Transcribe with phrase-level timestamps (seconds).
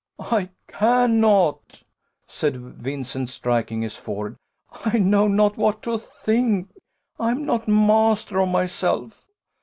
[0.31, 1.83] "I cannot,"
[2.25, 4.35] said Vincent, striking his forehead;
[4.83, 6.71] "I know not what to think
[7.19, 9.23] I am not master of myself.